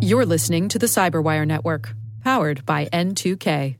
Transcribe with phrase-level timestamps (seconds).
[0.00, 3.76] You're listening to the Cyberwire Network, powered by N2K.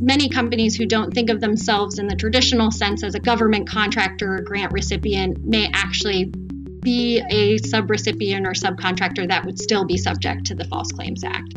[0.00, 4.36] Many companies who don't think of themselves in the traditional sense as a government contractor
[4.36, 6.32] or grant recipient may actually
[6.80, 11.54] be a subrecipient or subcontractor that would still be subject to the False Claims Act.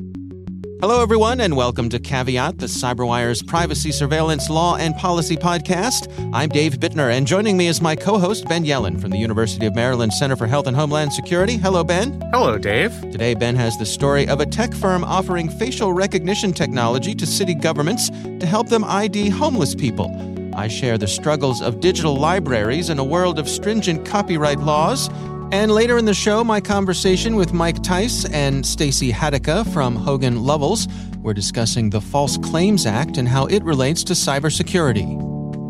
[0.82, 6.12] Hello, everyone, and welcome to Caveat, the CyberWire's privacy surveillance law and policy podcast.
[6.34, 9.68] I'm Dave Bittner, and joining me is my co host, Ben Yelin from the University
[9.68, 11.56] of Maryland Center for Health and Homeland Security.
[11.56, 12.20] Hello, Ben.
[12.34, 13.00] Hello, Dave.
[13.12, 17.54] Today, Ben has the story of a tech firm offering facial recognition technology to city
[17.54, 20.10] governments to help them ID homeless people.
[20.56, 25.10] I share the struggles of digital libraries in a world of stringent copyright laws.
[25.54, 30.44] And later in the show, my conversation with Mike Theis and Stacy Hadeka from Hogan
[30.44, 30.88] Lovells.
[31.18, 35.20] We're discussing the False Claims Act and how it relates to cybersecurity.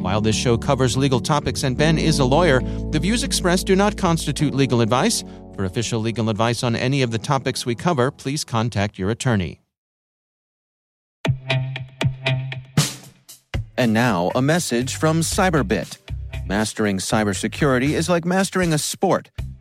[0.02, 2.60] While this show covers legal topics and Ben is a lawyer,
[2.92, 5.24] the views expressed do not constitute legal advice.
[5.56, 9.62] For official legal advice on any of the topics we cover, please contact your attorney.
[13.78, 15.98] And now, a message from Cyberbit.
[16.46, 19.32] Mastering cybersecurity is like mastering a sport.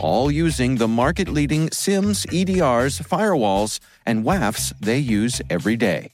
[0.00, 6.12] all using the market leading SIEMs, EDRs, firewalls, and WAFs they use every day.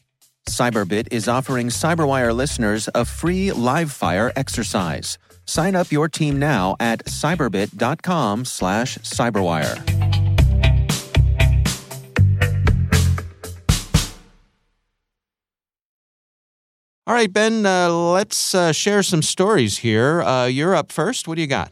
[0.49, 5.19] Cyberbit is offering Cyberwire listeners a free live fire exercise.
[5.45, 10.07] Sign up your team now at cyberbit.com slash cyberwire.
[17.09, 20.23] All right, Ben, uh, let's uh, share some stories here.
[20.23, 21.29] Uh, you're up first.
[21.29, 21.71] What do you got?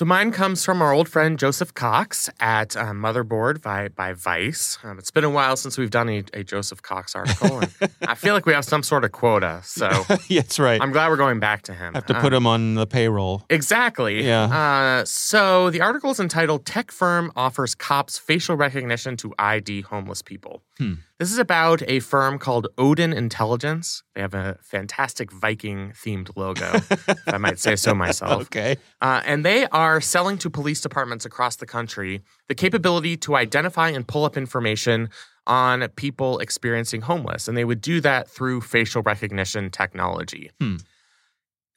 [0.00, 4.78] So mine comes from our old friend Joseph Cox at uh, Motherboard by, by Vice.
[4.82, 8.14] Um, it's been a while since we've done a, a Joseph Cox article, and I
[8.14, 9.60] feel like we have some sort of quota.
[9.62, 9.90] So
[10.28, 10.80] yeah, that's right.
[10.80, 11.92] I'm glad we're going back to him.
[11.92, 13.44] Have to put um, him on the payroll.
[13.50, 14.24] Exactly.
[14.26, 14.44] Yeah.
[14.44, 20.22] Uh, so the article is entitled "Tech Firm Offers Cops Facial Recognition to ID Homeless
[20.22, 20.94] People." Hmm.
[21.20, 24.02] This is about a firm called Odin Intelligence.
[24.14, 28.40] They have a fantastic Viking themed logo, if I might say so myself.
[28.50, 28.78] Okay.
[29.02, 33.90] Uh, and they are selling to police departments across the country the capability to identify
[33.90, 35.10] and pull up information
[35.46, 37.48] on people experiencing homeless.
[37.48, 40.50] And they would do that through facial recognition technology.
[40.58, 40.76] Hmm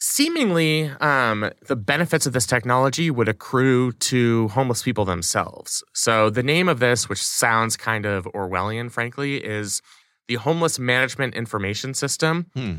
[0.06, 5.82] seemingly um, the benefits of this technology would accrue to homeless people themselves.
[5.94, 9.82] So the name of this, which sounds kind of Orwellian, frankly, is
[10.28, 12.48] the Homeless Management Information System.
[12.54, 12.74] Hmm.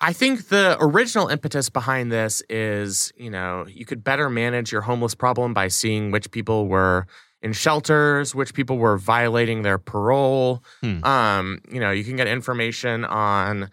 [0.00, 4.82] I think the original impetus behind this is, you know, you could better manage your
[4.82, 7.08] homeless problem by seeing which people were
[7.42, 10.62] in shelters, which people were violating their parole.
[10.80, 11.02] Hmm.
[11.02, 13.68] Um, you know, you can get information on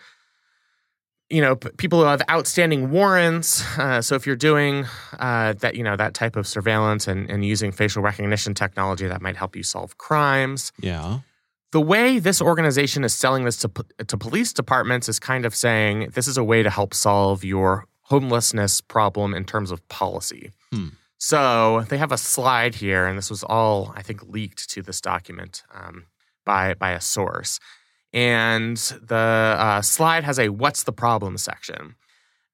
[1.29, 4.85] you know p- people who have outstanding warrants uh, so if you're doing
[5.19, 9.21] uh, that you know that type of surveillance and, and using facial recognition technology that
[9.21, 10.71] might help you solve crimes.
[10.79, 11.19] Yeah.
[11.73, 13.69] The way this organization is selling this to,
[14.07, 17.85] to police departments is kind of saying this is a way to help solve your
[18.03, 20.51] homelessness problem in terms of policy.
[20.71, 20.89] Hmm.
[21.17, 24.99] so they have a slide here and this was all i think leaked to this
[24.99, 26.05] document um,
[26.43, 27.59] by by a source
[28.17, 31.93] and the uh, slide has a "What's the problem?" section,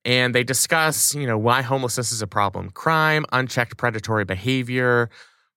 [0.03, 5.09] and they discuss, you know, why homelessness is a problem: crime, unchecked predatory behavior,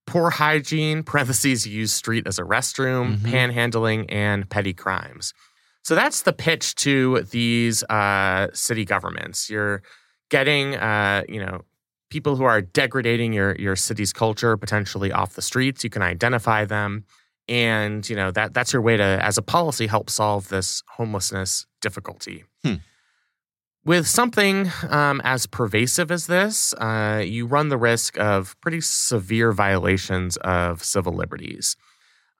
[0.06, 3.26] poor hygiene (parentheses use street as a restroom), mm-hmm.
[3.26, 5.34] panhandling, and petty crimes.
[5.82, 9.50] So that's the pitch to these uh, city governments.
[9.50, 9.82] You're
[10.30, 11.62] getting, uh, you know,
[12.10, 15.82] people who are degrading your your city's culture potentially off the streets.
[15.82, 17.06] You can identify them
[17.48, 21.66] and you know that that's your way to as a policy help solve this homelessness
[21.81, 22.75] difficulty hmm.
[23.84, 29.53] with something um, as pervasive as this uh, you run the risk of pretty severe
[29.53, 31.77] violations of civil liberties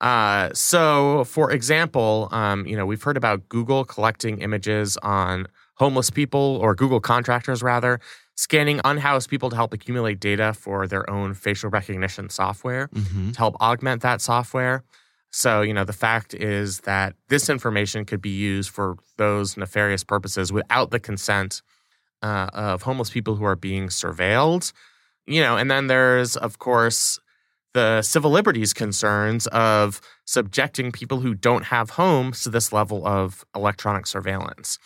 [0.00, 6.11] uh, so for example um, you know we've heard about google collecting images on homeless
[6.11, 8.00] people or google contractors rather
[8.36, 13.30] scanning unhoused people to help accumulate data for their own facial recognition software mm-hmm.
[13.32, 14.84] to help augment that software.
[15.30, 20.04] So, you know, the fact is that this information could be used for those nefarious
[20.04, 21.62] purposes without the consent
[22.22, 24.72] uh, of homeless people who are being surveilled.
[25.26, 27.18] You know, and then there's, of course,
[27.74, 33.44] the civil liberties concerns of subjecting people who don't have homes to this level of
[33.54, 34.78] electronic surveillance.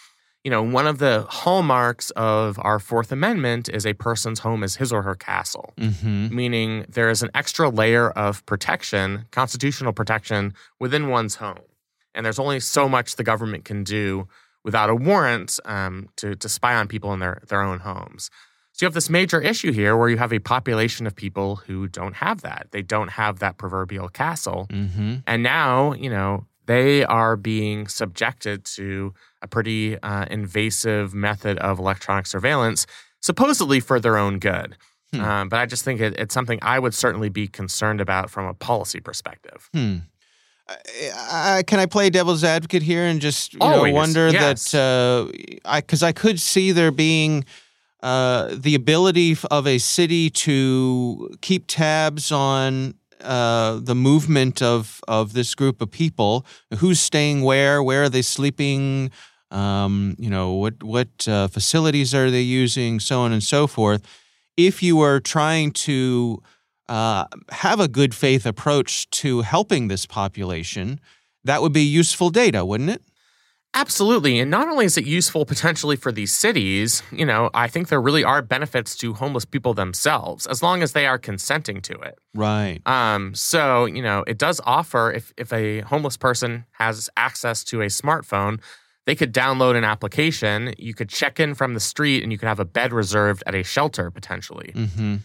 [0.44, 4.76] You know, one of the hallmarks of our Fourth Amendment is a person's home is
[4.76, 6.34] his or her castle, Mm-hmm.
[6.34, 11.58] meaning there is an extra layer of protection, constitutional protection within one's home.
[12.14, 14.28] And there's only so much the government can do
[14.64, 18.30] without a warrant um, to, to spy on people in their, their own homes.
[18.72, 21.86] So you have this major issue here where you have a population of people who
[21.86, 22.68] don't have that.
[22.70, 24.68] They don't have that proverbial castle.
[24.70, 25.16] Mm-hmm.
[25.26, 29.12] And now, you know, they are being subjected to
[29.42, 32.86] a pretty uh, invasive method of electronic surveillance,
[33.20, 34.76] supposedly for their own good.
[35.12, 35.20] Hmm.
[35.20, 38.46] Um, but I just think it, it's something I would certainly be concerned about from
[38.46, 39.68] a policy perspective.
[39.74, 39.96] Hmm.
[41.66, 44.70] Can I play devil's advocate here and just you know, wonder yes.
[44.70, 47.44] that uh, I because I could see there being
[48.00, 55.32] uh, the ability of a city to keep tabs on uh, the movement of of
[55.32, 56.44] this group of people,
[56.78, 59.10] who's staying where, where are they sleeping,
[59.50, 64.02] um, you know what what uh, facilities are they using, so on and so forth.
[64.56, 66.42] If you are trying to
[66.88, 71.00] uh, have a good faith approach to helping this population,
[71.44, 73.02] that would be useful data, wouldn't it?
[73.72, 74.40] Absolutely.
[74.40, 78.00] And not only is it useful potentially for these cities, you know, I think there
[78.00, 82.18] really are benefits to homeless people themselves as long as they are consenting to it.
[82.34, 82.80] Right.
[82.84, 87.80] Um, so, you know, it does offer if, if a homeless person has access to
[87.82, 88.60] a smartphone,
[89.06, 90.74] they could download an application.
[90.76, 93.54] You could check in from the street and you could have a bed reserved at
[93.54, 94.72] a shelter potentially.
[94.74, 95.16] Mm-hmm.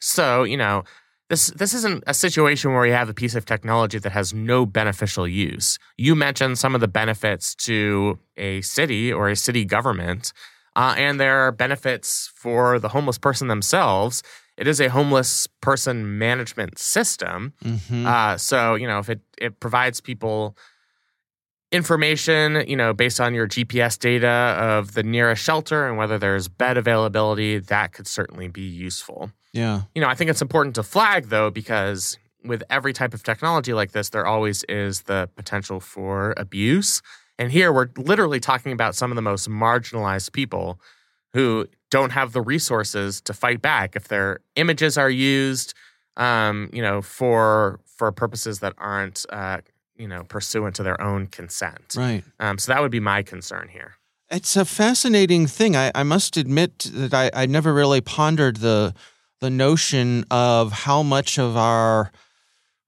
[0.00, 0.84] So, you know,
[1.28, 4.64] this this isn't a situation where you have a piece of technology that has no
[4.64, 5.78] beneficial use.
[5.96, 10.32] You mentioned some of the benefits to a city or a city government,
[10.76, 14.22] uh, and there are benefits for the homeless person themselves.
[14.56, 17.52] It is a homeless person management system.
[17.62, 18.06] Mm-hmm.
[18.06, 20.56] Uh, so, you know, if it, it provides people
[21.72, 26.48] information, you know, based on your GPS data of the nearest shelter and whether there's
[26.48, 29.30] bed availability, that could certainly be useful.
[29.52, 29.82] yeah.
[29.94, 33.72] You know, I think it's important to flag though, because with every type of technology
[33.72, 37.02] like this, there always is the potential for abuse.
[37.38, 40.80] And here we're literally talking about some of the most marginalized people
[41.32, 45.74] who don't have the resources to fight back if their images are used,
[46.16, 49.58] um, you know, for for purposes that aren't, uh,
[49.98, 51.94] you know, pursuant to their own consent.
[51.96, 52.24] Right.
[52.40, 53.94] Um, so that would be my concern here.
[54.30, 55.76] It's a fascinating thing.
[55.76, 58.94] I, I must admit that I, I never really pondered the
[59.40, 62.10] the notion of how much of our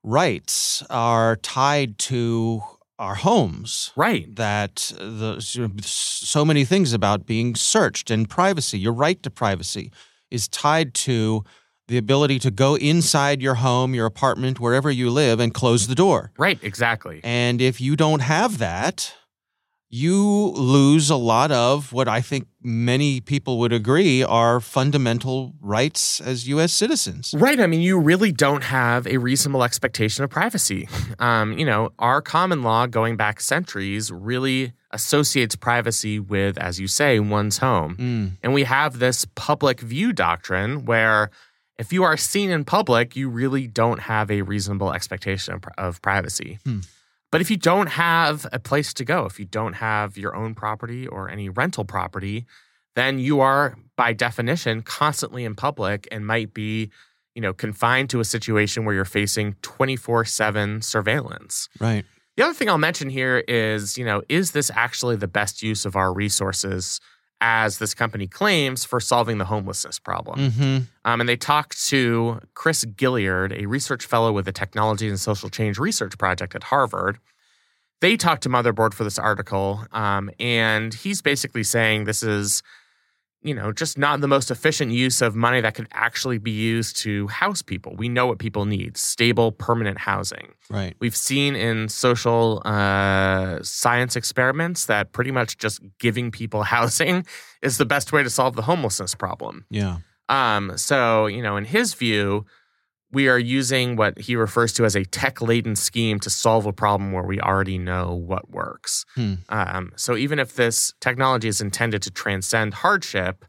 [0.02, 2.62] rights are tied to
[2.98, 3.92] our homes.
[3.94, 4.34] Right.
[4.34, 9.92] That the so many things about being searched and privacy, your right to privacy,
[10.30, 11.44] is tied to
[11.88, 15.94] the ability to go inside your home, your apartment, wherever you live, and close the
[15.94, 16.30] door.
[16.38, 16.58] Right.
[16.62, 17.20] Exactly.
[17.24, 19.14] And if you don't have that,
[19.90, 26.20] you lose a lot of what I think many people would agree are fundamental rights
[26.20, 26.74] as U.S.
[26.74, 27.32] citizens.
[27.34, 27.58] Right.
[27.58, 30.88] I mean, you really don't have a reasonable expectation of privacy.
[31.20, 36.86] Um, you know, our common law going back centuries really associates privacy with, as you
[36.86, 37.96] say, one's home.
[37.96, 41.30] Mm, And we have this public view doctrine where
[41.78, 46.58] if you are seen in public, you really don't have a reasonable expectation of, privacy.
[46.64, 46.80] Hmm.
[47.30, 50.54] But if you don't have a place to go, if you don't have your own
[50.54, 52.46] property or any rental property,
[52.96, 56.90] then you are by definition constantly in public and might be,
[57.34, 61.68] you know, confined to a situation where you're facing 24/7 surveillance.
[61.78, 62.04] right.
[62.36, 65.84] The other thing I'll mention here is, you know, is this actually the best use
[65.84, 67.00] of our resources
[67.40, 70.50] as this company claims for solving the homelessness problem?
[70.50, 75.18] hmm Um, and they talked to Chris Gilliard, a research fellow with the Technology and
[75.18, 77.18] Social Change Research Project at Harvard.
[78.00, 82.62] They talked to Motherboard for this article, um, and he's basically saying this is,
[83.42, 86.96] you know, just not the most efficient use of money that could actually be used
[86.98, 87.94] to house people.
[87.96, 90.54] We know what people need stable, permanent housing.
[90.68, 90.96] Right.
[90.98, 97.24] We've seen in social uh, science experiments that pretty much just giving people housing
[97.62, 99.64] is the best way to solve the homelessness problem.
[99.70, 99.98] Yeah.
[100.28, 102.44] Um, so, you know, in his view,
[103.10, 106.72] we are using what he refers to as a tech laden scheme to solve a
[106.72, 109.04] problem where we already know what works.
[109.14, 109.34] Hmm.
[109.48, 113.44] Um, so, even if this technology is intended to transcend hardship,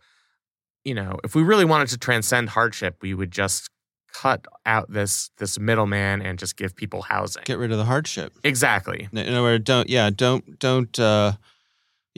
[0.83, 3.69] you know, if we really wanted to transcend hardship, we would just
[4.13, 7.43] cut out this this middleman and just give people housing.
[7.45, 8.33] Get rid of the hardship.
[8.43, 9.07] exactly.
[9.11, 9.89] In other words, don't.
[9.89, 10.09] Yeah.
[10.09, 10.57] Don't.
[10.59, 10.97] Don't.
[10.99, 11.33] Uh,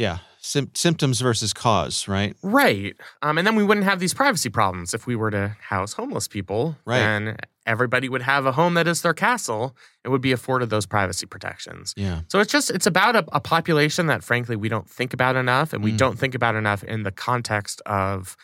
[0.01, 0.17] Yeah.
[0.43, 2.35] Sym- symptoms versus cause, right?
[2.41, 2.95] Right.
[3.21, 6.27] Um, and then we wouldn't have these privacy problems if we were to house homeless
[6.27, 6.75] people.
[6.83, 6.97] Right.
[6.97, 10.87] Then everybody would have a home that is their castle and would be afforded those
[10.87, 11.93] privacy protections.
[11.95, 12.21] Yeah.
[12.27, 15.73] So it's just it's about a, a population that frankly we don't think about enough,
[15.73, 15.97] and we Mm.
[15.97, 18.35] don't think about enough in the context of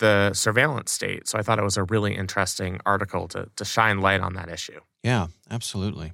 [0.00, 1.28] the surveillance state.
[1.28, 4.48] So I thought it was a really interesting article to to shine light on that
[4.48, 4.80] issue.
[5.04, 6.12] Yeah, absolutely.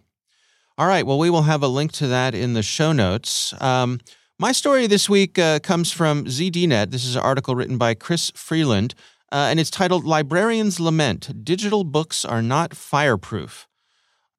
[0.76, 1.06] All right.
[1.06, 3.54] Well, we will have a link to that in the show notes.
[3.58, 4.00] Um,
[4.40, 6.90] my story this week uh, comes from ZDNet.
[6.90, 8.94] This is an article written by Chris Freeland,
[9.30, 13.68] uh, and it's titled Librarians Lament Digital Books Are Not Fireproof.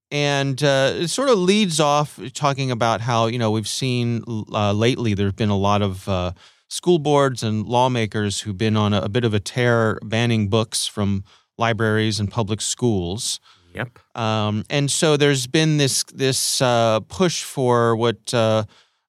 [0.10, 4.74] And uh, it sort of leads off talking about how, you know, we've seen uh,
[4.74, 6.32] lately there's been a lot of uh,
[6.68, 10.88] school boards and lawmakers who've been on a, a bit of a tear banning books
[10.88, 11.24] from
[11.60, 13.40] libraries and public schools.
[13.76, 14.00] Yep.
[14.16, 18.64] Um, and so there's been this this uh, push for what uh,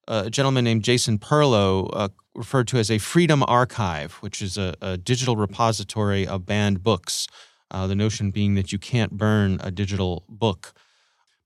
[0.07, 4.75] a gentleman named Jason Perlow uh, referred to as a freedom archive, which is a,
[4.81, 7.27] a digital repository of banned books.
[7.71, 10.73] Uh, the notion being that you can't burn a digital book.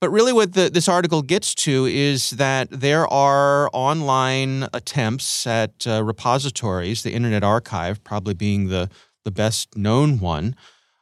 [0.02, 5.88] But really, what the, this article gets to is that there are online attempts at
[5.88, 8.90] uh, repositories, the Internet Archive probably being the,
[9.24, 10.56] the best known one,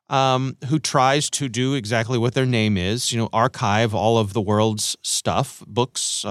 [0.10, 4.34] um, who tries to do exactly what their name is, you know, archive all of
[4.34, 6.24] the world's stuff, books,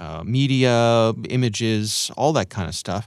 [0.00, 3.06] uh, media, images, all that kind of stuff.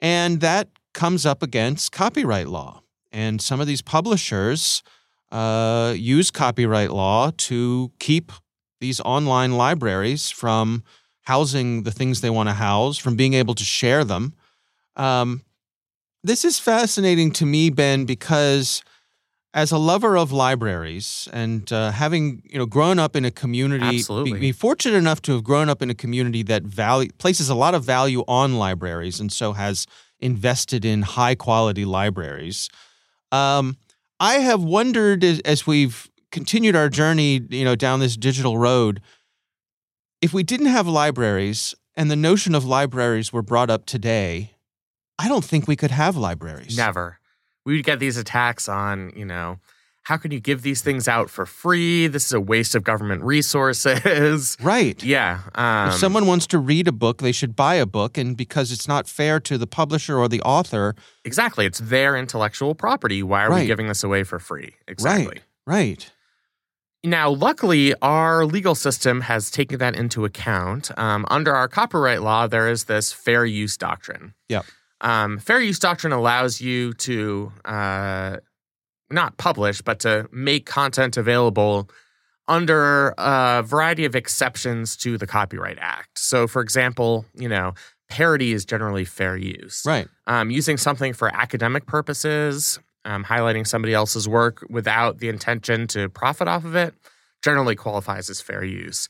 [0.00, 2.82] And that comes up against copyright law.
[3.12, 4.82] And some of these publishers
[5.30, 8.32] uh, use copyright law to keep
[8.80, 10.82] these online libraries from
[11.22, 14.34] housing the things they want to house, from being able to share them.
[14.96, 15.42] Um,
[16.24, 18.82] this is fascinating to me, Ben, because
[19.54, 23.98] as a lover of libraries and uh, having you know grown up in a community,
[23.98, 24.32] Absolutely.
[24.34, 27.54] be, be fortunate enough to have grown up in a community that value places a
[27.54, 29.86] lot of value on libraries, and so has
[30.20, 32.70] invested in high quality libraries.
[33.30, 33.76] Um,
[34.20, 39.00] I have wondered as, as we've continued our journey, you know, down this digital road,
[40.20, 44.52] if we didn't have libraries and the notion of libraries were brought up today,
[45.18, 46.76] I don't think we could have libraries.
[46.76, 47.18] Never.
[47.64, 49.58] We would get these attacks on, you know,
[50.04, 52.08] how can you give these things out for free?
[52.08, 54.56] This is a waste of government resources.
[54.60, 55.00] Right.
[55.02, 55.42] yeah.
[55.54, 58.18] Um, if someone wants to read a book, they should buy a book.
[58.18, 61.66] And because it's not fair to the publisher or the author, exactly.
[61.66, 63.22] It's their intellectual property.
[63.22, 63.60] Why are Right.
[63.60, 64.74] we giving this away for free?
[64.88, 65.26] Exactly.
[65.26, 66.10] right, right.
[67.04, 70.96] Now, luckily, our legal system has taken that into account.
[70.96, 74.34] Um, under our copyright law, there is this fair use doctrine.
[74.48, 74.64] Yep.
[75.02, 78.36] Um, fair use doctrine allows you to uh,
[79.10, 81.90] not publish, but to make content available
[82.48, 86.18] under a variety of exceptions to the Copyright Act.
[86.18, 87.74] So, for example, you know,
[88.08, 89.82] parody is generally fair use.
[89.86, 90.08] Right.
[90.26, 96.08] Um, using something for academic purposes, um, highlighting somebody else's work without the intention to
[96.08, 96.94] profit off of it,
[97.42, 99.08] generally qualifies as fair use.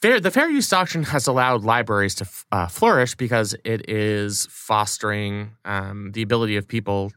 [0.00, 4.46] Fair, the fair use doctrine has allowed libraries to f- uh, flourish because it is
[4.50, 7.10] fostering um, the ability of people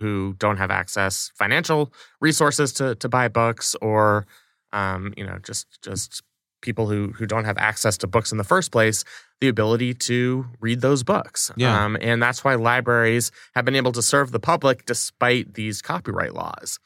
[0.00, 4.26] who don't have access, financial resources to to buy books, or
[4.72, 6.22] um, you know, just just
[6.60, 9.02] people who who don't have access to books in the first place,
[9.40, 11.50] the ability to read those books.
[11.56, 11.84] Yeah.
[11.84, 16.34] Um, and that's why libraries have been able to serve the public despite these copyright
[16.34, 16.78] laws.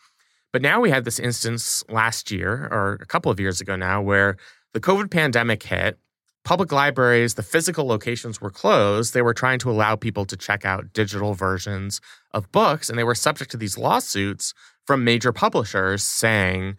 [0.52, 4.02] But now we had this instance last year, or a couple of years ago now,
[4.02, 4.37] where
[4.72, 5.98] the COVID pandemic hit.
[6.42, 9.12] Public libraries, the physical locations were closed.
[9.12, 12.00] They were trying to allow people to check out digital versions
[12.32, 14.54] of books, and they were subject to these lawsuits
[14.86, 16.76] from major publishers saying,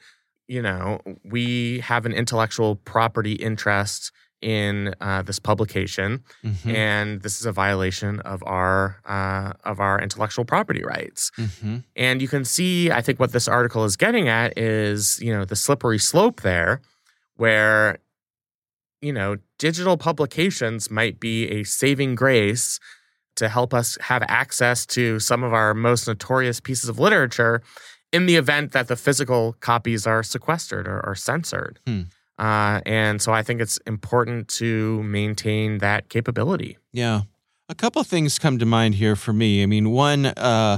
[0.48, 6.74] you know, we have an intellectual property interest in uh, this publication, Mhm.
[6.74, 11.30] and this is a violation of our uh, of our intellectual property rights.
[11.38, 11.84] Mhm.
[11.96, 15.46] And you can see, I think, what this article is getting at is, you know,
[15.46, 16.82] the slippery slope there,
[17.42, 17.98] where,
[19.02, 22.80] you know, digital publications might be a saving grace
[23.36, 27.64] to help us have access to some of our most notorious pieces of literature
[28.14, 31.80] in the event that the physical copies are sequestered or, or censored.
[31.88, 32.02] Hmm.
[32.38, 36.78] Uh, and so I think it's important to maintain that capability.
[36.94, 37.22] Yeah.
[37.70, 39.64] A couple things come to mind here for me.
[39.64, 40.78] I mean, one, uh,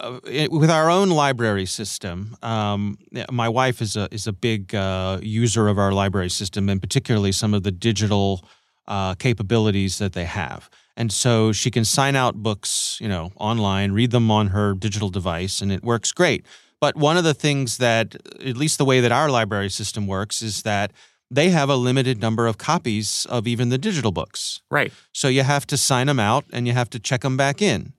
[0.00, 0.20] uh,
[0.50, 2.98] with our own library system, um,
[3.30, 7.32] my wife is a is a big uh, user of our library system, and particularly
[7.32, 8.44] some of the digital
[8.86, 10.68] uh, capabilities that they have.
[10.96, 15.08] And so she can sign out books, you know, online, read them on her digital
[15.08, 16.46] device, and it works great.
[16.80, 20.42] But one of the things that, at least the way that our library system works,
[20.42, 20.92] is that
[21.30, 24.60] they have a limited number of copies of even the digital books.
[24.70, 24.92] Right.
[25.12, 27.93] So you have to sign them out and you have to check them back in.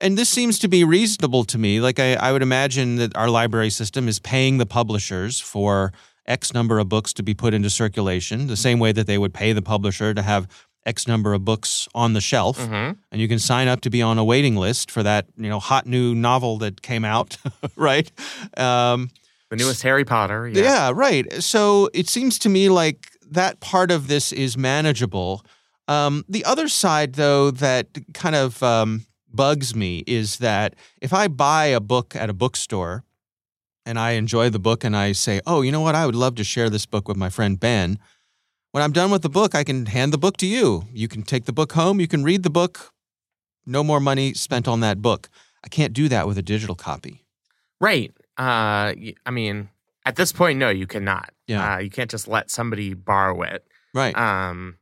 [0.00, 1.80] And this seems to be reasonable to me.
[1.80, 5.92] Like, I, I would imagine that our library system is paying the publishers for
[6.26, 9.34] X number of books to be put into circulation, the same way that they would
[9.34, 10.46] pay the publisher to have
[10.86, 12.58] X number of books on the shelf.
[12.58, 12.92] Mm-hmm.
[13.12, 15.58] And you can sign up to be on a waiting list for that, you know,
[15.60, 17.36] hot new novel that came out,
[17.76, 18.10] right?
[18.56, 19.10] Um,
[19.50, 20.48] The newest Harry Potter.
[20.48, 20.62] yeah.
[20.62, 20.92] Yeah.
[20.94, 21.30] right.
[21.42, 25.44] So it seems to me like that part of this is manageable.
[25.88, 31.28] Um, the other side, though, that kind of um, bugs me is that if I
[31.28, 33.04] buy a book at a bookstore
[33.86, 36.34] and I enjoy the book and I say, oh, you know what, I would love
[36.36, 37.98] to share this book with my friend Ben.
[38.72, 40.84] When I'm done with the book, I can hand the book to you.
[40.92, 42.92] You can take the book home, you can read the book.
[43.66, 45.28] No more money spent on that book.
[45.64, 47.24] I can't do that with a digital copy.
[47.80, 48.12] Right.
[48.38, 48.94] Uh,
[49.26, 49.68] I mean,
[50.06, 51.30] at this point, no, you cannot.
[51.46, 51.74] Yeah.
[51.74, 53.66] Uh, you can't just let somebody borrow it.
[53.92, 54.16] Right.
[54.16, 54.76] Um,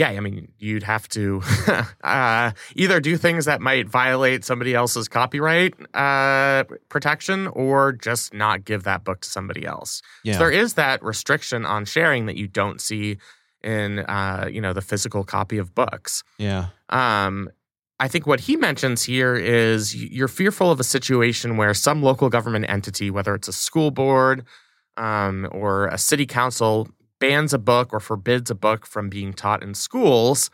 [0.00, 1.42] yeah, I mean, you'd have to
[2.04, 8.64] uh, either do things that might violate somebody else's copyright uh, protection or just not
[8.64, 10.00] give that book to somebody else.
[10.24, 10.32] yeah.
[10.32, 13.18] So there is that restriction on sharing that you don't see
[13.62, 16.24] in, uh, you know, the physical copy of books.
[16.38, 16.68] yeah.
[16.88, 17.50] Um,
[18.02, 22.30] I think what he mentions here is you're fearful of a situation where some local
[22.30, 24.46] government entity, whether it's a school board
[24.96, 26.88] um, or a city council,
[27.20, 30.50] bans a book or forbids a book from being taught in schools.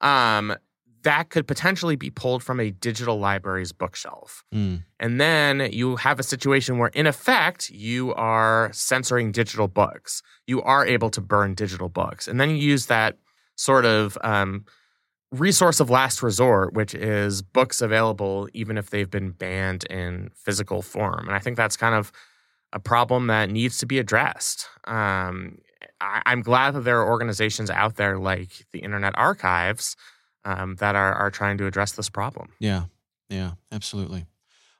[0.00, 0.54] Um,
[1.02, 4.44] that could potentially be pulled from a digital library's bookshelf.
[4.54, 4.84] Mm.
[5.00, 10.22] And then you have a situation where, in effect, you are censoring digital books.
[10.46, 12.28] You are able to burn digital books.
[12.28, 13.18] And then you use that
[13.56, 14.64] sort of um,
[15.32, 20.82] resource of last resort, which is books available even if they've been banned in physical
[20.82, 21.26] form.
[21.26, 22.12] And I think that's kind of
[22.72, 24.68] a problem that needs to be addressed.
[24.86, 25.58] Um,
[26.02, 29.96] I, I'm glad that there are organizations out there like the Internet Archives
[30.44, 32.48] um, that are, are trying to address this problem.
[32.58, 32.84] Yeah,
[33.28, 34.26] yeah, absolutely.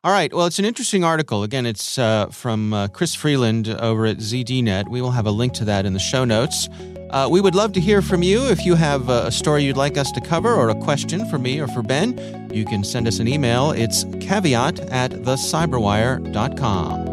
[0.04, 0.34] All right.
[0.34, 1.44] Well, it's an interesting article.
[1.44, 4.88] Again, it's uh, from uh, Chris Freeland over at ZDNet.
[4.88, 6.68] We will have a link to that in the show notes.
[7.10, 8.48] Uh, we would love to hear from you.
[8.48, 11.60] If you have a story you'd like us to cover or a question for me
[11.60, 13.70] or for Ben, you can send us an email.
[13.70, 17.12] It's caveat at thecyberwire.com.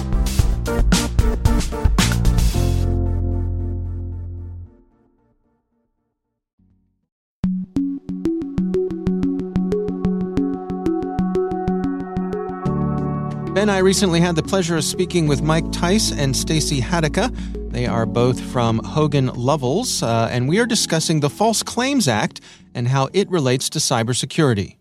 [13.61, 17.29] Ben, I recently had the pleasure of speaking with Mike Theis and Stacy Hadeka.
[17.71, 22.41] They are both from Hogan Lovells, uh, and we are discussing the False Claims Act
[22.73, 24.77] and how it relates to cybersecurity.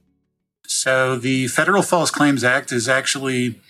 [0.67, 3.61] So, the Federal False Claims Act is actually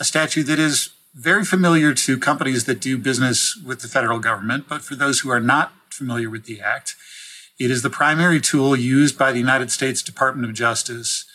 [0.00, 4.64] a statute that is very familiar to companies that do business with the federal government.
[4.66, 6.94] But for those who are not familiar with the Act,
[7.60, 11.26] it is the primary tool used by the United States Department of Justice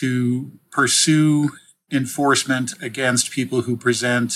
[0.00, 1.50] to pursue
[1.94, 4.34] enforcement against people who present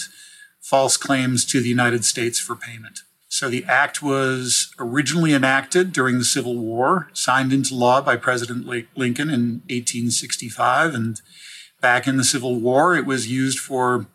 [0.60, 3.00] false claims to the United States for payment.
[3.28, 8.66] So the act was originally enacted during the Civil War, signed into law by President
[8.66, 10.94] Lincoln in 1865.
[10.94, 11.20] And
[11.80, 14.06] back in the Civil War, it was used for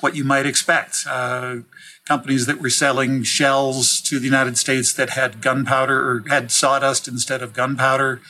[0.00, 0.98] what you might expect.
[1.08, 1.58] Uh,
[2.06, 7.08] companies that were selling shells to the United States that had gunpowder or had sawdust
[7.08, 8.20] instead of gunpowder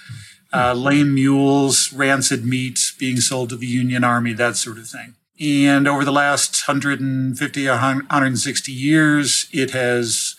[0.54, 5.14] uh, lame mules, rancid meat being sold to the Union Army, that sort of thing.
[5.40, 10.36] And over the last 150 160 years, it has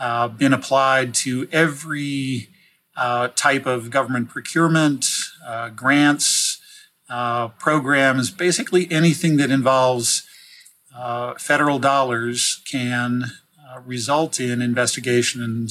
[0.00, 2.48] uh, been applied to every
[2.96, 5.06] uh, type of government procurement,
[5.46, 6.60] uh, grants,
[7.10, 10.26] uh, programs, basically anything that involves
[10.96, 13.24] uh, federal dollars can
[13.84, 15.70] result in investigation and,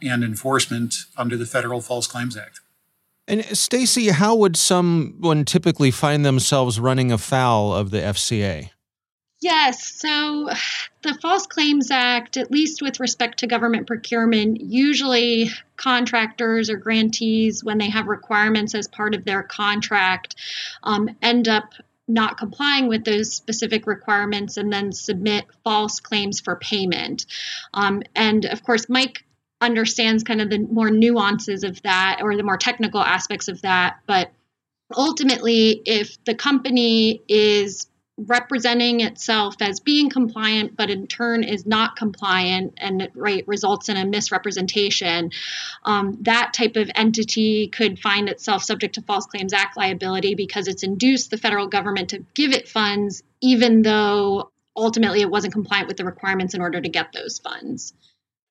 [0.00, 2.60] and enforcement under the Federal False Claims Act.
[3.26, 8.70] And Stacy, how would someone typically find themselves running afoul of the FCA?
[9.40, 10.00] Yes.
[10.00, 10.48] So
[11.02, 17.62] the False Claims Act, at least with respect to government procurement, usually contractors or grantees,
[17.62, 20.36] when they have requirements as part of their contract,
[20.82, 21.74] um, end up
[22.06, 27.24] not complying with those specific requirements and then submit false claims for payment.
[27.72, 29.23] Um, and of course, Mike
[29.64, 33.98] understands kind of the more nuances of that or the more technical aspects of that.
[34.06, 34.32] But
[34.94, 41.96] ultimately, if the company is representing itself as being compliant, but in turn is not
[41.96, 45.32] compliant and it right, results in a misrepresentation,
[45.84, 50.68] um, that type of entity could find itself subject to False Claims Act liability because
[50.68, 55.88] it's induced the federal government to give it funds, even though ultimately it wasn't compliant
[55.88, 57.94] with the requirements in order to get those funds.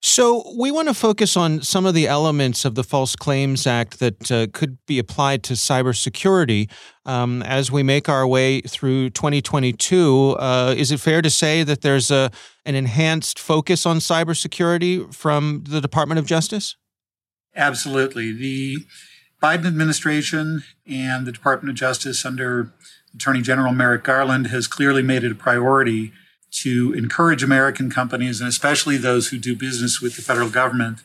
[0.05, 3.99] So, we want to focus on some of the elements of the False Claims Act
[3.99, 6.69] that uh, could be applied to cybersecurity
[7.05, 10.35] um, as we make our way through 2022.
[10.37, 12.31] Uh, is it fair to say that there's a,
[12.65, 16.75] an enhanced focus on cybersecurity from the Department of Justice?
[17.55, 18.33] Absolutely.
[18.33, 18.79] The
[19.41, 22.73] Biden administration and the Department of Justice under
[23.15, 26.11] Attorney General Merrick Garland has clearly made it a priority
[26.61, 30.99] to encourage American companies, and especially those who do business with the federal government,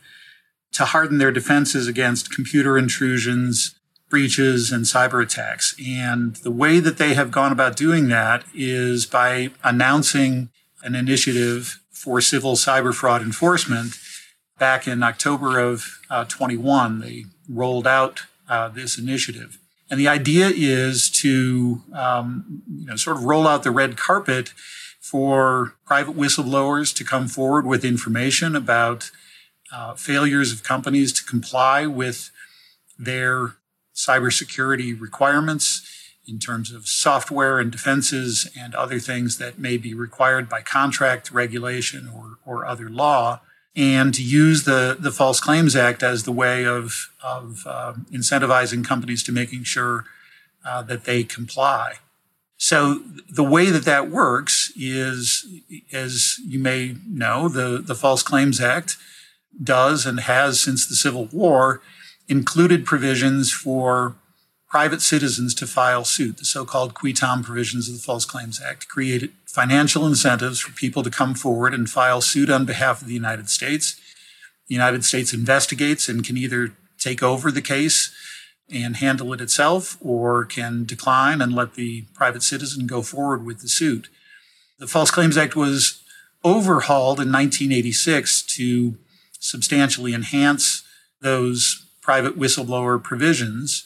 [0.72, 3.74] to harden their defenses against computer intrusions,
[4.10, 5.74] breaches, and cyber attacks.
[5.84, 10.50] And the way that they have gone about doing that is by announcing
[10.82, 13.98] an initiative for civil cyber fraud enforcement
[14.58, 17.00] back in October of uh, 21.
[17.00, 19.58] They rolled out uh, this initiative.
[19.90, 24.52] And the idea is to um, you know, sort of roll out the red carpet
[25.10, 29.10] for private whistleblowers to come forward with information about
[29.72, 32.30] uh, failures of companies to comply with
[32.98, 33.54] their
[33.94, 35.82] cybersecurity requirements
[36.26, 41.30] in terms of software and defenses and other things that may be required by contract
[41.30, 43.40] regulation or, or other law,
[43.74, 48.84] and to use the, the False Claims Act as the way of, of uh, incentivizing
[48.84, 50.04] companies to making sure
[50.66, 51.94] uh, that they comply.
[52.58, 55.46] So the way that that works is,
[55.92, 58.96] as you may know, the, the False Claims Act
[59.62, 61.80] does and has since the Civil War
[62.28, 64.16] included provisions for
[64.68, 66.36] private citizens to file suit.
[66.36, 71.02] The so-called qui tam provisions of the False Claims Act created financial incentives for people
[71.04, 73.94] to come forward and file suit on behalf of the United States.
[74.66, 78.12] The United States investigates and can either take over the case
[78.70, 83.60] and handle it itself or can decline and let the private citizen go forward with
[83.60, 84.08] the suit.
[84.78, 86.02] The False Claims Act was
[86.44, 88.96] overhauled in 1986 to
[89.40, 90.82] substantially enhance
[91.20, 93.84] those private whistleblower provisions.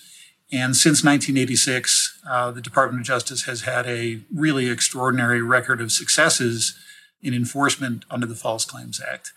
[0.53, 5.93] And since 1986, uh, the Department of Justice has had a really extraordinary record of
[5.93, 6.77] successes
[7.23, 9.33] in enforcement under the False Claims Act.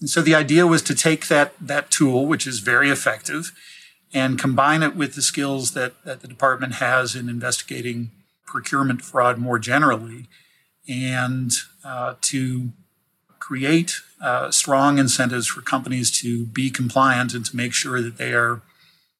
[0.00, 3.52] And so the idea was to take that, that tool, which is very effective,
[4.12, 8.10] and combine it with the skills that, that the department has in investigating
[8.44, 10.26] procurement fraud more generally,
[10.88, 11.52] and
[11.84, 12.70] uh, to
[13.38, 18.32] create uh, strong incentives for companies to be compliant and to make sure that they
[18.32, 18.62] are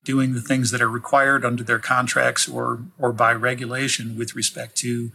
[0.04, 4.76] doing the things that are required under their contracts or or by regulation with respect
[4.76, 5.10] to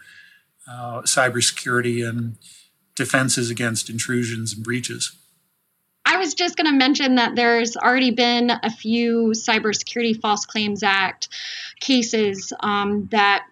[0.68, 2.38] uh, cybersecurity and
[2.96, 5.12] defenses against intrusions and breaches.
[6.06, 10.84] I was just going to mention that there's already been a few Cybersecurity False Claims
[10.84, 11.30] Act
[11.80, 13.46] cases um, that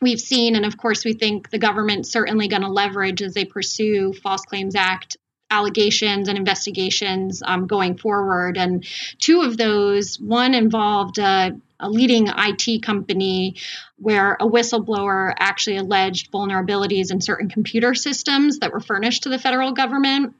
[0.00, 3.44] we've seen, and of course, we think the government's certainly going to leverage as they
[3.44, 5.18] pursue False Claims Act
[5.50, 8.56] allegations and investigations um, going forward.
[8.56, 8.86] And
[9.18, 13.56] two of those, one involved a, a leading IT company
[13.96, 19.38] where a whistleblower actually alleged vulnerabilities in certain computer systems that were furnished to the
[19.38, 20.34] federal government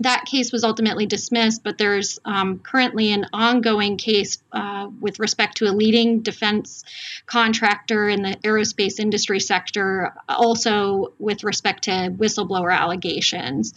[0.00, 5.56] that case was ultimately dismissed, but there's um, currently an ongoing case uh, with respect
[5.58, 6.84] to a leading defense
[7.24, 13.72] contractor in the aerospace industry sector, also with respect to whistleblower allegations.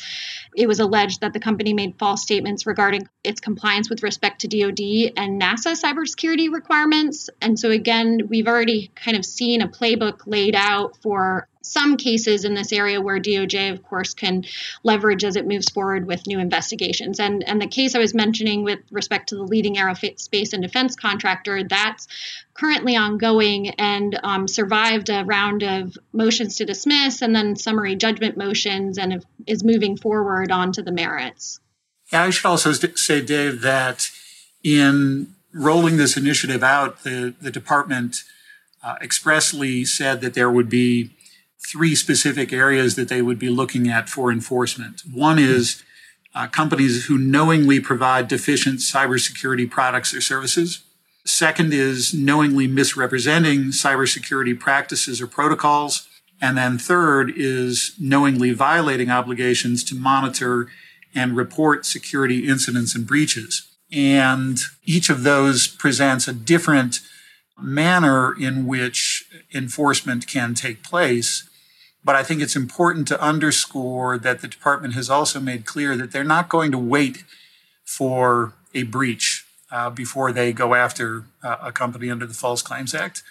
[0.56, 4.48] It was alleged that the company made false statements regarding its compliance with respect to
[4.48, 7.30] DoD and NASA cybersecurity requirements.
[7.42, 12.46] And so, again, we've already kind of seen a playbook laid out for some cases
[12.46, 14.46] in this area where DOJ, of course, can
[14.84, 17.20] leverage as it moves forward with new investigations.
[17.20, 20.96] And, and the case I was mentioning with respect to the leading aerospace and defense
[20.96, 22.08] contractor, that's
[22.54, 28.36] currently ongoing and um, survived a round of motions to dismiss and then summary judgment
[28.36, 31.60] motions and is moving forward onto the merits.
[32.12, 34.10] Yeah, I should also say, Dave, that
[34.64, 38.24] in rolling this initiative out, the, the department
[38.84, 41.12] uh, expressly said that there would be
[41.68, 45.02] three specific areas that they would be looking at for enforcement.
[45.12, 45.84] One is
[46.34, 50.82] uh, companies who knowingly provide deficient cybersecurity products or services.
[51.26, 56.08] Second is knowingly misrepresenting cybersecurity practices or protocols.
[56.42, 60.68] And then third is knowingly violating obligations to monitor
[61.14, 63.68] and report security incidents and breaches.
[63.92, 67.00] And each of those presents a different
[67.60, 71.49] manner in which enforcement can take place.
[72.04, 76.12] But I think it's important to underscore that the department has also made clear that
[76.12, 77.24] they're not going to wait
[77.84, 82.96] for a breach uh, before they go after uh, a company under the False Claims
[82.96, 83.24] Act.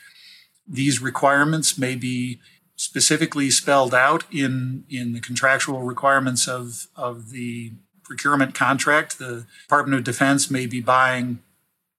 [0.67, 2.41] These requirements may be
[2.77, 7.73] specifically spelled out in, in the contractual requirements of, of the
[8.05, 9.19] procurement contract.
[9.19, 11.41] The Department of Defense may be buying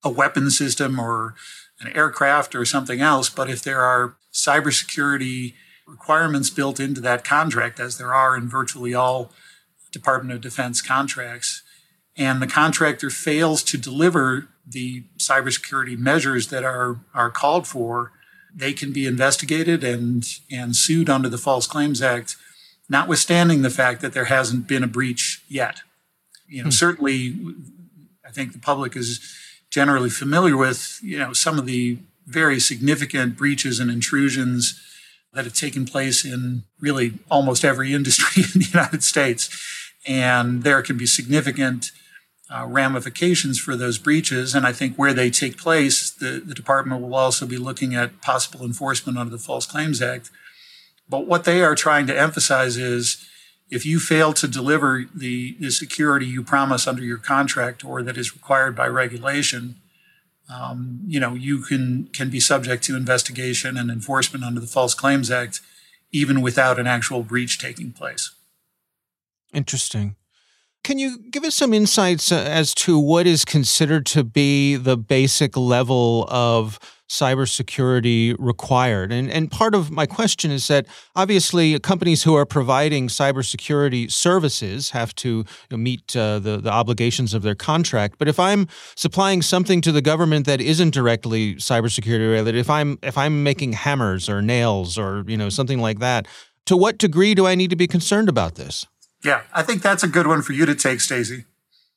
[0.03, 1.35] a weapon system or
[1.81, 5.53] an aircraft or something else, but if there are cybersecurity
[5.89, 9.31] requirements built into that contract, as there are in virtually all
[9.91, 11.63] Department of Defense contracts,
[12.15, 18.11] and the contractor fails to deliver the cybersecurity measures that are, are called for,
[18.53, 22.35] they can be investigated and, and sued under the False Claims Act,
[22.87, 25.81] notwithstanding the fact that there hasn't been a breach yet.
[26.47, 26.71] You know, hmm.
[26.71, 27.35] certainly,
[28.25, 29.19] I think the public is
[29.71, 34.79] generally familiar with, you know, some of the very significant breaches and intrusions
[35.33, 39.49] that have taken place in really almost every industry in the United States.
[40.07, 41.91] And there can be significant
[42.51, 44.55] uh, ramifications for those breaches.
[44.55, 48.21] And I think where they take place, the, the department will also be looking at
[48.21, 50.31] possible enforcement under the False Claims Act.
[51.07, 53.23] But what they are trying to emphasize is
[53.69, 58.17] if you fail to deliver the, the security you promise under your contract or that
[58.17, 59.75] is required by regulation,
[60.49, 64.93] um, you know, you can can be subject to investigation and enforcement under the False
[64.93, 65.61] Claims Act,
[66.11, 68.31] even without an actual breach taking place.
[69.53, 70.15] Interesting.
[70.83, 74.97] Can you give us some insights uh, as to what is considered to be the
[74.97, 79.11] basic level of cybersecurity required?
[79.11, 84.91] And, and part of my question is that obviously companies who are providing cybersecurity services
[84.91, 88.15] have to meet uh, the, the obligations of their contract.
[88.17, 92.97] But if I'm supplying something to the government that isn't directly cybersecurity related, if I'm
[93.03, 96.27] if I'm making hammers or nails or you know something like that,
[96.67, 98.85] to what degree do I need to be concerned about this?
[99.23, 101.45] Yeah, I think that's a good one for you to take, Stacy.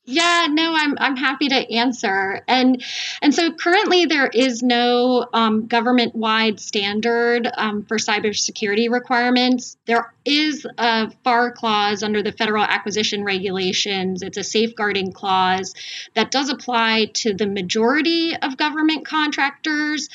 [0.04, 2.42] Yeah, no, I'm I'm happy to answer.
[2.48, 2.82] And
[3.20, 9.76] and so currently there is no um, government wide standard um, for cybersecurity requirements.
[9.86, 14.22] There is a FAR clause under the Federal Acquisition Regulations.
[14.22, 15.72] It's a safeguarding clause
[16.14, 20.08] that does apply to the majority of government contractors.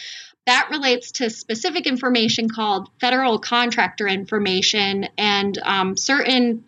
[0.47, 6.65] That relates to specific information called federal contractor information, and um, certain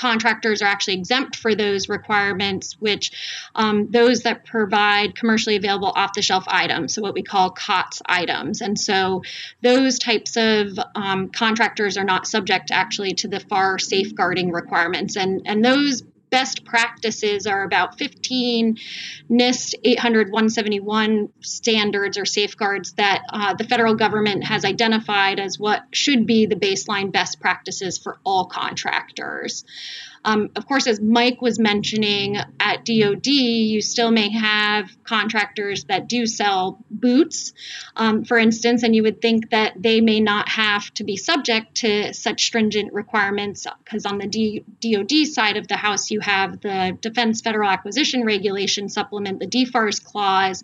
[0.00, 3.12] contractors are actually exempt for those requirements, which
[3.54, 8.00] um, those that provide commercially available off the shelf items, so what we call COTS
[8.06, 8.62] items.
[8.62, 9.22] And so
[9.60, 15.16] those types of um, contractors are not subject actually to the FAR safeguarding requirements.
[15.16, 18.78] And, and those best practices are about 15
[19.30, 25.82] NIST 800 171 standards or safeguards that uh, the federal government has identified as what
[25.92, 29.64] should be the baseline best practices for all contractors.
[30.24, 36.08] Um, of course, as Mike was mentioning, at DoD, you still may have contractors that
[36.08, 37.52] do sell boots,
[37.96, 41.76] um, for instance, and you would think that they may not have to be subject
[41.76, 46.60] to such stringent requirements because on the D- DoD side of the house, you have
[46.60, 50.62] the Defense Federal Acquisition Regulation Supplement, the DFARS clause,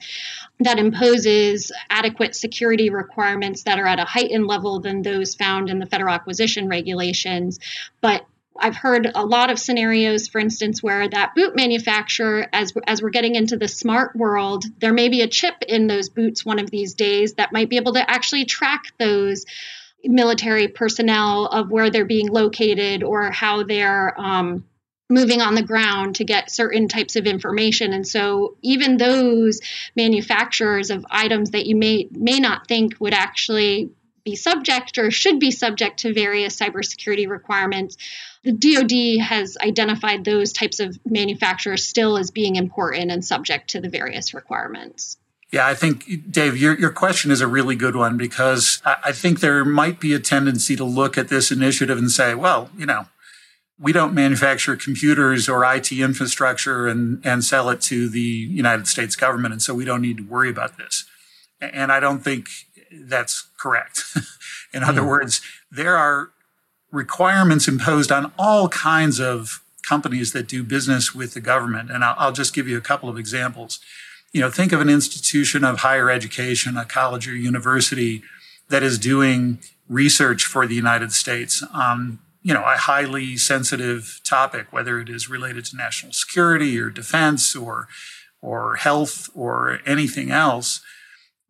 [0.61, 5.79] that imposes adequate security requirements that are at a heightened level than those found in
[5.79, 7.59] the federal acquisition regulations.
[8.01, 8.27] But
[8.61, 13.11] I've heard a lot of scenarios, for instance, where that boot manufacturer, as as we're
[13.11, 16.71] getting into the smart world, there may be a chip in those boots one of
[16.71, 19.45] these days that might be able to actually track those
[20.05, 24.64] military personnel of where they're being located or how they're um,
[25.09, 27.92] moving on the ground to get certain types of information.
[27.92, 29.61] And so even those
[29.95, 33.90] manufacturers of items that you may may not think would actually
[34.26, 37.96] be subject or should be subject to various cybersecurity requirements
[38.46, 43.80] the DoD has identified those types of manufacturers still as being important and subject to
[43.80, 45.16] the various requirements.
[45.52, 49.12] Yeah, I think, Dave, your, your question is a really good one because I, I
[49.12, 52.86] think there might be a tendency to look at this initiative and say, well, you
[52.86, 53.06] know,
[53.80, 59.16] we don't manufacture computers or IT infrastructure and, and sell it to the United States
[59.16, 59.52] government.
[59.52, 61.04] And so we don't need to worry about this.
[61.60, 62.48] And I don't think
[62.92, 64.03] that's correct.
[64.72, 65.09] In other mm.
[65.09, 66.31] words, there are
[66.92, 71.90] requirements imposed on all kinds of companies that do business with the government.
[71.90, 73.79] And I'll, I'll, just give you a couple of examples.
[74.33, 78.22] You know, think of an institution of higher education, a college or university
[78.68, 84.72] that is doing research for the United States on, you know, a highly sensitive topic,
[84.72, 87.87] whether it is related to national security or defense or,
[88.42, 90.81] or health or anything else.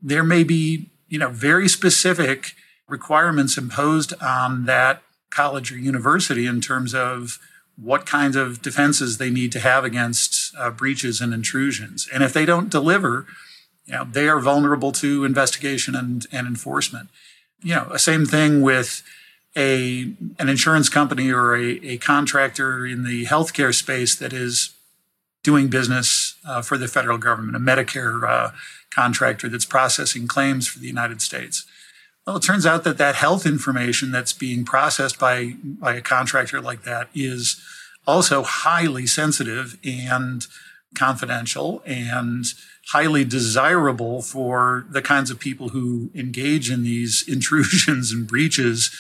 [0.03, 2.53] There may be, you know, very specific
[2.88, 7.38] requirements imposed on that college or university in terms of
[7.77, 12.09] what kinds of defenses they need to have against uh, breaches and intrusions.
[12.12, 13.27] And if they don't deliver,
[13.85, 17.09] you know, they are vulnerable to investigation and, and enforcement.
[17.62, 19.03] You know, same thing with
[19.57, 24.75] a an insurance company or a, a contractor in the healthcare space that is
[25.42, 28.51] doing business uh, for the federal government, a Medicare uh,
[28.96, 31.66] contractor that's processing claims for the United States.
[32.26, 36.61] Well, it turns out that that health information that's being processed by, by a contractor
[36.61, 37.61] like that is
[38.06, 40.46] also highly sensitive and
[40.96, 42.46] confidential and
[42.88, 48.90] highly desirable for the kinds of people who engage in these intrusions and breaches,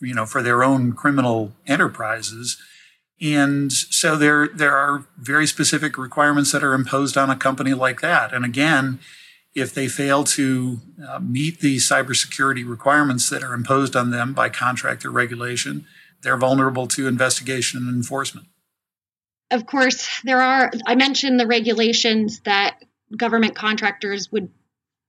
[0.00, 2.60] you know, for their own criminal enterprises.
[3.20, 8.00] And so there, there are very specific requirements that are imposed on a company like
[8.00, 8.32] that.
[8.32, 9.00] And again,
[9.60, 14.48] if they fail to uh, meet the cybersecurity requirements that are imposed on them by
[14.48, 15.86] contract or regulation,
[16.22, 18.46] they're vulnerable to investigation and enforcement.
[19.50, 22.82] Of course, there are, I mentioned the regulations that
[23.16, 24.50] government contractors would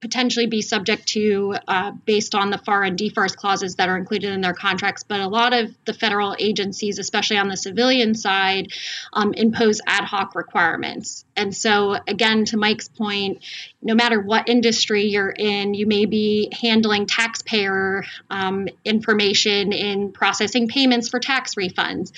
[0.02, 4.32] potentially be subject to uh, based on the FAR and DFARS clauses that are included
[4.32, 5.04] in their contracts.
[5.04, 8.72] But a lot of the federal agencies, especially on the civilian side,
[9.12, 11.26] um, impose ad hoc requirements.
[11.36, 13.44] And so, again, to Mike's point,
[13.82, 20.68] no matter what industry you're in, you may be handling taxpayer um, information in processing
[20.68, 22.12] payments for tax refunds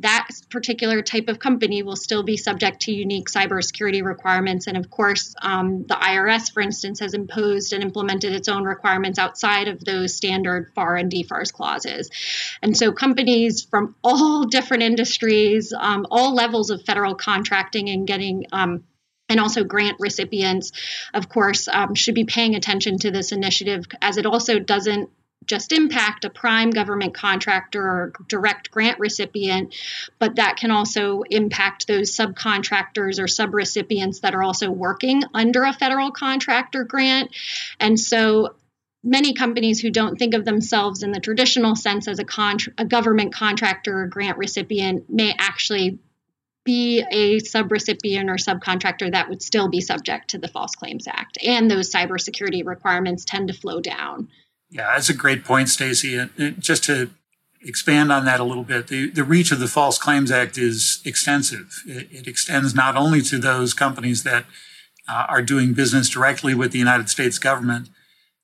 [0.00, 4.66] that particular type of company will still be subject to unique cybersecurity requirements.
[4.66, 9.18] And of course, um, the IRS, for instance, has imposed and implemented its own requirements
[9.18, 12.10] outside of those standard FAR and DFARS clauses.
[12.62, 18.46] And so, companies from all different industries, um, all levels of federal contracting, and getting
[18.52, 18.84] um,
[19.28, 20.72] and also grant recipients,
[21.14, 25.08] of course, um, should be paying attention to this initiative as it also doesn't
[25.46, 29.74] just impact a prime government contractor or direct grant recipient,
[30.18, 35.72] but that can also impact those subcontractors or subrecipients that are also working under a
[35.72, 37.30] federal contractor grant.
[37.78, 38.54] And so
[39.02, 42.84] many companies who don't think of themselves in the traditional sense as a, contra- a
[42.84, 45.98] government contractor or grant recipient may actually
[46.64, 51.38] be a subrecipient or subcontractor that would still be subject to the False Claims Act.
[51.42, 54.28] And those cybersecurity requirements tend to flow down.
[54.70, 56.28] Yeah, that's a great point, Stacy.
[56.58, 57.10] Just to
[57.62, 61.02] expand on that a little bit, the, the reach of the False Claims Act is
[61.04, 61.82] extensive.
[61.86, 64.44] It, it extends not only to those companies that
[65.08, 67.88] uh, are doing business directly with the United States government,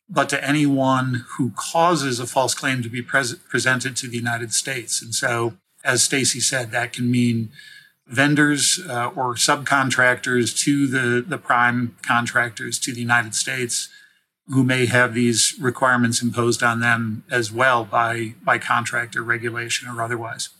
[0.08, 4.52] but to anyone who causes a false claim to be pres- presented to the United
[4.52, 5.00] States.
[5.02, 7.50] And so, as Stacy said, that can mean
[8.06, 13.88] vendors uh, or subcontractors to the, the prime contractors to the United States
[14.48, 19.88] who may have these requirements imposed on them as well by, by contract or regulation
[19.88, 20.50] or otherwise.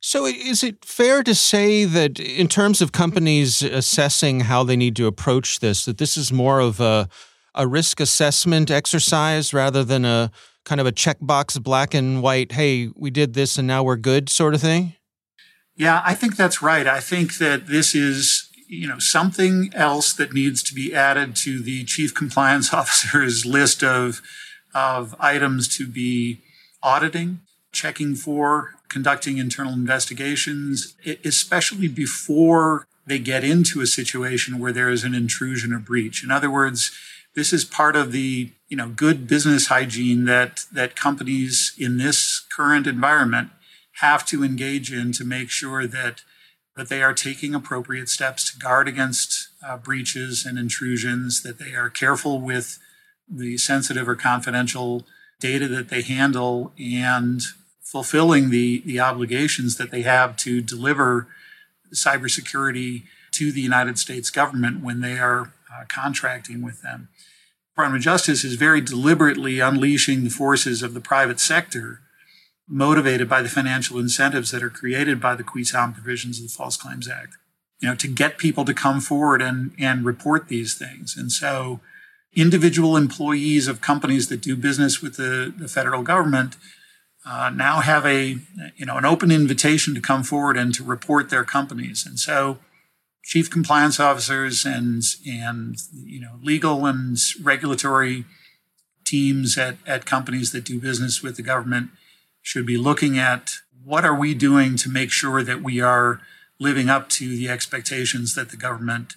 [0.00, 4.94] So, is it fair to say that, in terms of companies assessing how they need
[4.96, 7.08] to approach this, that this is more of a,
[7.54, 10.30] a risk assessment exercise rather than a
[10.64, 14.28] kind of a checkbox, black and white, hey, we did this and now we're good
[14.28, 14.94] sort of thing?
[15.76, 16.86] Yeah, I think that's right.
[16.86, 21.60] I think that this is you know something else that needs to be added to
[21.60, 24.20] the chief compliance officer's list of
[24.74, 26.40] of items to be
[26.82, 27.40] auditing,
[27.72, 35.04] checking for, conducting internal investigations, especially before they get into a situation where there is
[35.04, 36.22] an intrusion or breach.
[36.22, 36.92] In other words,
[37.34, 42.40] this is part of the you know good business hygiene that that companies in this
[42.54, 43.50] current environment
[44.00, 46.22] have to engage in to make sure that
[46.76, 51.74] that they are taking appropriate steps to guard against uh, breaches and intrusions, that they
[51.74, 52.78] are careful with
[53.28, 55.06] the sensitive or confidential
[55.40, 57.42] data that they handle, and
[57.82, 61.28] fulfilling the, the obligations that they have to deliver
[61.94, 67.08] cybersecurity to the United States government when they are uh, contracting with them.
[67.74, 72.00] Department of Justice is very deliberately unleashing the forces of the private sector
[72.68, 76.52] motivated by the financial incentives that are created by the qui tam provisions of the
[76.52, 77.36] False Claims Act,
[77.80, 81.16] you know, to get people to come forward and, and report these things.
[81.16, 81.80] And so
[82.34, 86.56] individual employees of companies that do business with the, the federal government
[87.24, 88.36] uh, now have a,
[88.76, 92.06] you know, an open invitation to come forward and to report their companies.
[92.06, 92.58] And so
[93.24, 98.24] chief compliance officers and, and, you know, legal and regulatory
[99.04, 101.90] teams at, at companies that do business with the government
[102.46, 106.20] should be looking at what are we doing to make sure that we are
[106.60, 109.14] living up to the expectations that the government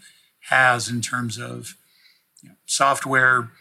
[0.49, 1.75] has in terms of
[2.41, 3.51] you know, software,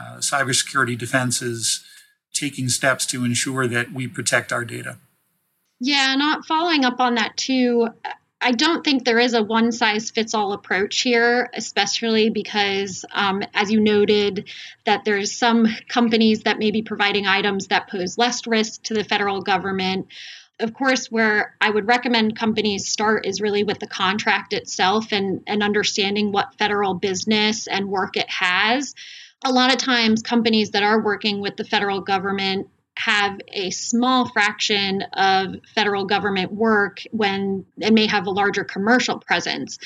[0.00, 1.84] uh, cybersecurity defenses,
[2.32, 4.96] taking steps to ensure that we protect our data.
[5.78, 7.88] Yeah, not following up on that too.
[8.40, 13.42] I don't think there is a one size fits all approach here, especially because, um,
[13.52, 14.48] as you noted,
[14.86, 19.02] that there's some companies that may be providing items that pose less risk to the
[19.02, 20.06] federal government.
[20.60, 25.42] Of course, where I would recommend companies start is really with the contract itself and,
[25.46, 28.94] and understanding what federal business and work it has.
[29.44, 32.68] A lot of times, companies that are working with the federal government
[32.98, 39.20] have a small fraction of federal government work when it may have a larger commercial
[39.20, 39.78] presence.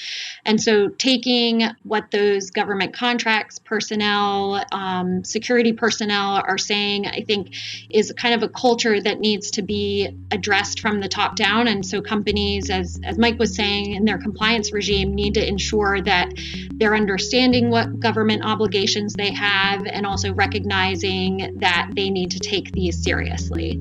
[0.46, 7.54] And so, taking what those government contracts personnel, um, security personnel are saying, I think,
[7.90, 11.68] is kind of a culture that needs to be addressed from the top down.
[11.68, 16.00] And so, companies, as, as Mike was saying, in their compliance regime, need to ensure
[16.00, 16.32] that
[16.74, 22.72] they're understanding what government obligations they have and also recognizing that they need to take
[22.72, 23.80] these seriously.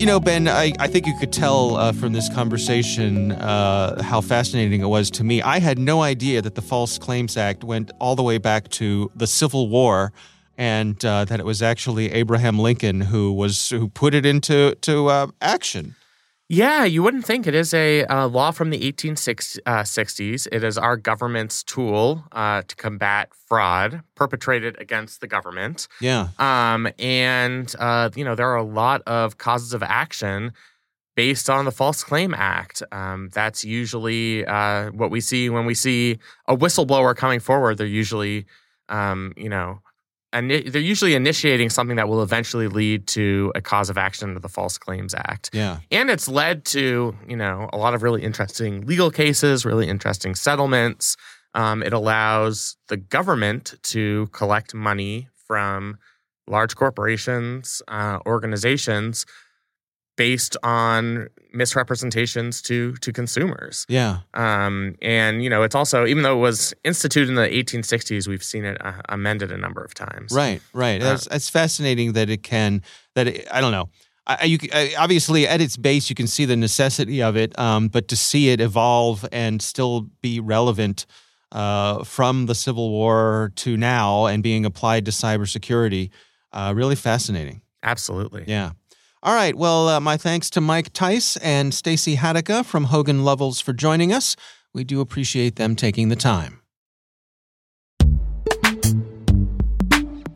[0.00, 4.22] You know, Ben, I, I think you could tell uh, from this conversation uh, how
[4.22, 5.42] fascinating it was to me.
[5.42, 9.10] I had no idea that the False Claims Act went all the way back to
[9.14, 10.14] the Civil War
[10.60, 15.06] and uh, that it was actually Abraham Lincoln who was who put it into to
[15.06, 15.96] uh, action.
[16.50, 19.58] Yeah, you wouldn't think it is a uh, law from the 1860s.
[19.64, 25.86] Uh, it is our government's tool uh, to combat fraud perpetrated against the government.
[26.00, 26.28] Yeah.
[26.40, 30.52] Um, and, uh, you know, there are a lot of causes of action
[31.14, 32.82] based on the False Claim Act.
[32.90, 37.78] Um, that's usually uh, what we see when we see a whistleblower coming forward.
[37.78, 38.44] They're usually,
[38.88, 39.82] um, you know,
[40.32, 44.40] and they're usually initiating something that will eventually lead to a cause of action under
[44.40, 45.50] the False Claims Act.
[45.52, 45.78] Yeah.
[45.90, 50.34] And it's led to, you know, a lot of really interesting legal cases, really interesting
[50.34, 51.16] settlements.
[51.54, 55.98] Um, it allows the government to collect money from
[56.46, 59.26] large corporations, uh, organizations
[60.20, 63.86] based on misrepresentations to to consumers.
[63.88, 64.18] Yeah.
[64.34, 68.44] Um, and you know, it's also even though it was instituted in the 1860s, we've
[68.44, 70.30] seen it uh, amended a number of times.
[70.30, 70.60] Right.
[70.74, 71.02] Right.
[71.02, 72.82] Uh, it's, fascinating that it can.
[73.14, 73.88] That it, I don't know.
[74.26, 77.88] I, you I, obviously at its base you can see the necessity of it, um,
[77.88, 81.06] but to see it evolve and still be relevant
[81.50, 86.10] uh, from the Civil War to now and being applied to cybersecurity,
[86.52, 87.62] uh, really fascinating.
[87.82, 88.44] Absolutely.
[88.46, 88.72] Yeah.
[89.22, 89.54] All right.
[89.54, 94.14] Well, uh, my thanks to Mike Theis and Stacy Hadeka from Hogan Lovells for joining
[94.14, 94.34] us.
[94.72, 96.62] We do appreciate them taking the time.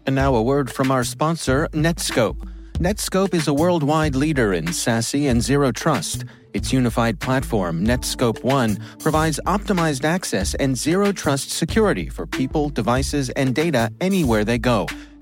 [0.07, 2.47] And now a word from our sponsor, Netskope.
[2.75, 6.27] Netskope is a worldwide leader in SASE and zero trust.
[6.53, 13.31] Its unified platform, Netskope One, provides optimized access and zero trust security for people, devices,
[13.31, 14.87] and data anywhere they go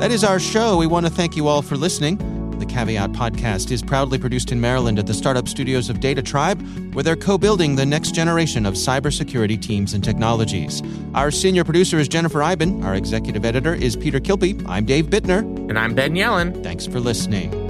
[0.00, 0.78] That is our show.
[0.78, 2.16] We want to thank you all for listening.
[2.58, 7.02] The Caveat podcast is proudly produced in Maryland at the startup studios of DataTribe, where
[7.02, 10.82] they're co building the next generation of cybersecurity teams and technologies.
[11.14, 12.82] Our senior producer is Jennifer Eiben.
[12.82, 14.66] Our executive editor is Peter Kilpe.
[14.66, 15.40] I'm Dave Bittner.
[15.68, 16.62] And I'm Ben Yelin.
[16.64, 17.69] Thanks for listening.